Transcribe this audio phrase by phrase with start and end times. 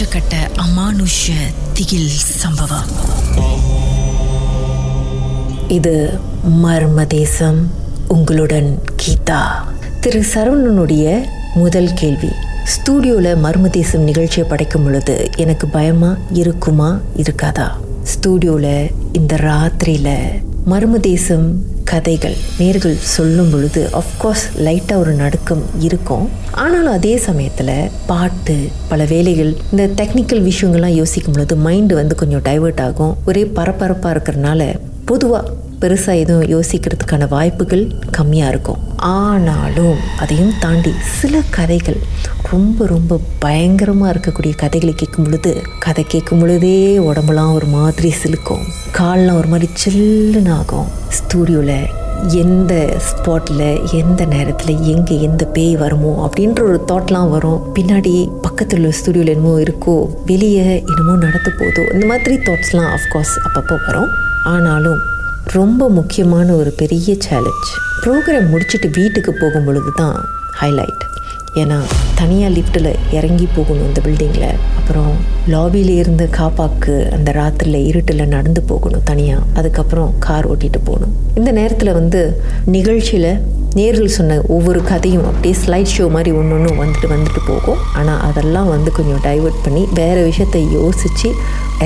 [0.00, 1.30] உச்சக்கட்ட அமானுஷ
[1.72, 2.86] திகில் சம்பவம்.
[5.68, 6.18] இது
[6.62, 7.70] மர்ம தேசம்
[8.08, 9.40] உங்களுடன் கீதா.
[10.00, 11.22] திரு சரவணனுடைய
[11.54, 12.28] முதல் கேள்வி
[12.64, 17.68] ஸ்டூடியோவில் மர்ம தேசம் நிகழ்ச்சியை படைக்கும் பொழுது எனக்கு பயமா இருக்குமா இருக்காதா?
[18.02, 21.62] ஸ்டூடியோவில் இந்த ராத்திரியில் மர்ம தேசம்
[21.92, 26.28] கதைகள் நேர்கள் சொல்லும் பொழுது அஃப்கோர்ஸ் லைட்டாக ஒரு நடுக்கம் இருக்கும்.
[26.50, 27.72] ஆனாலும் அதே சமயத்தில்
[28.06, 28.56] பாட்டு
[28.88, 33.16] பல வேலைகள் இந்த டெக்னிக்கல் விஷயங்கள்லாம் யோசிக்கும் பொழுது மைண்டு வந்து கொஞ்சம் டைவர்ட் ஆகும்.
[33.26, 34.68] ஒரே பரபரப்பாக இருக்கிறனால
[35.04, 37.84] பொதுவாக பெருசாக எதுவும் யோசிக்கிறதுக்கான வாய்ப்புகள்
[38.18, 38.80] கம்மியாக இருக்கும்.
[39.00, 42.00] ஆனாலும் அதையும் தாண்டி சில கதைகள்
[42.50, 48.64] ரொம்ப ரொம்ப பயங்கரமாக இருக்கக்கூடிய கதைகளை கேட்கும் பொழுது கதை கேட்கும் பொழுதே உடம்புலாம் ஒரு மாதிரி சிலுக்கும்.
[48.98, 50.88] கால்லாம் ஒரு மாதிரி சில்லுன்னு ஆகும்.
[51.08, 51.88] ஸ்டூடியோவில்
[52.28, 57.62] எந்த ஸ்பாட்டில் எந்த நேரத்தில் எங்கே எந்த பேய் வருமோ அப்படின்ற ஒரு தாட்லாம் வரும்.
[57.74, 63.76] பின்னாடி பக்கத்தில் உள்ள ஸ்டூடியோவில் என்னமோ இருக்கோ வெளியே என்னமோ நடத்த போதோ இந்த மாதிரி தாட்ஸ்லாம் ஆஃப்கோர்ஸ் அப்பப்போ
[63.86, 64.10] வரும்.
[64.44, 65.09] ஆனாலும்
[65.56, 67.70] ரொம்ப முக்கியமான ஒரு பெரிய சேலஞ்ச்
[68.02, 70.18] ப்ரோக்ராம் முடிச்சுட்டு வீட்டுக்கு போகும் பொழுது தான்
[70.60, 71.02] ஹைலைட்
[71.60, 71.78] ஏன்னா
[72.18, 74.46] தனியாக லிஃப்ட்டில் இறங்கி போகணும் இந்த பில்டிங்கில்
[74.78, 75.12] அப்புறம்
[75.52, 81.14] லாபியில் இருந்து காப்பாக்கு அந்த ராத்திரியில் இருட்டில் நடந்து போகணும் தனியாக அதுக்கப்புறம் கார் ஓட்டிகிட்டு போகணும்.
[81.40, 82.20] இந்த நேரத்தில் வந்து
[82.76, 83.30] நிகழ்ச்சியில்
[83.78, 87.80] நேர்கள் சொன்ன ஒவ்வொரு கதையும் அப்படியே ஸ்லைட் ஷோ மாதிரி ஒன்று ஒன்று வந்துட்டு வந்துட்டு போகும்.
[88.00, 91.30] ஆனால் அதெல்லாம் வந்து கொஞ்சம் டைவெர்ட் பண்ணி வேறு விஷயத்தை யோசித்து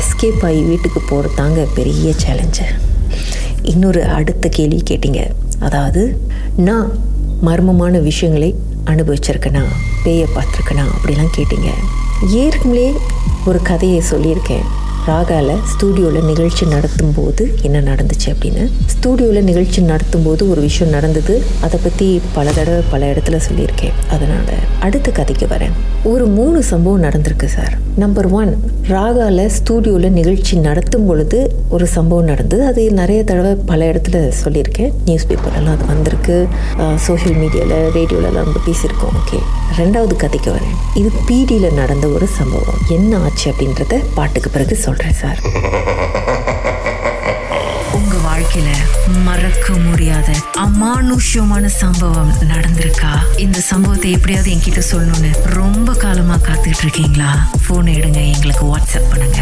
[0.00, 2.66] எஸ்கேப் ஆகி வீட்டுக்கு போகிறதாங்க பெரிய சேலஞ்சு
[3.62, 5.30] இன்னொரு அடுத்த கேள்வி கேட்டீங்க.
[5.60, 6.20] அதாவது
[6.56, 6.92] நான்
[7.44, 9.62] மர்மமான விஷயங்களை அனுபவிச்சிருக்கேனா
[10.04, 11.70] பேயை பார்த்துருக்கேனா அப்படிலாம் கேட்டீங்க.
[12.30, 12.92] ஏற்கனவே
[13.46, 14.64] ஒரு கதையை சொல்லியிருக்கேன்.
[15.06, 18.64] ராகாவில் ஸ்டூடியோவில் நிகழ்ச்சி நடத்தும் போது என்ன நடந்துச்சு அப்படின்னு?
[18.92, 21.34] ஸ்டூடியோவில் நிகழ்ச்சி நடத்தும் போது ஒரு விஷயம் நடந்தது.
[21.60, 23.96] அதை பற்றி பல தடவை பல இடத்துல சொல்லியிருக்கேன்.
[24.10, 25.74] அதனால் அடுத்த கதைக்கு வரேன்.
[26.12, 27.74] ஒரு மூணு சம்பவம் நடந்திருக்கு சார்.
[27.96, 28.52] நம்பர் ஒன்
[28.88, 32.64] ராகாவில் ஸ்டூடியோவில் நிகழ்ச்சி நடத்தும் பொழுது ஒரு சம்பவம் நடந்தது.
[32.70, 34.92] அது நிறைய தடவை பல இடத்துல சொல்லியிருக்கேன்.
[35.04, 36.38] நியூஸ் பேப்பர்லாம் அது வந்திருக்கு.
[37.08, 39.18] சோஷியல் மீடியாவில் ரேடியோவிலலாம் நம்ம பேசியிருக்கோம்.
[39.22, 39.40] ஓகே
[39.80, 40.78] ரெண்டாவது கதைக்கு வரேன்.
[41.00, 42.80] இது பிடியில் நடந்த ஒரு சம்பவம்.
[42.96, 45.38] என்ன ஆச்சு அப்படின்றத பாட்டுக்கு பிறகு சொல்கிறேன் சார்.
[47.92, 48.70] உங்க வாழ்க்கையில
[49.24, 50.32] மறக்க முடியாத
[50.64, 53.12] அமானுஷ்யமான சம்பவம் நடந்திருக்கா?
[53.36, 57.48] இந்த சம்பவத்தை எப்படியாவது என்கிட்ட சொல்லணும்னு ரொம்ப காலமா காத்துட்டு இருக்கீங்களா?
[57.68, 59.41] போன் எடுங்க எங்களுக்கு வாட்ஸ்அப் பண்ணுங்க.